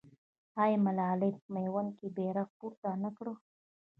آیا 0.63 0.77
ملالۍ 0.85 1.31
په 1.39 1.45
میوند 1.53 1.89
کې 1.99 2.07
بیرغ 2.15 2.47
پورته 2.57 2.89
نه 3.03 3.09
کړ؟ 3.17 3.27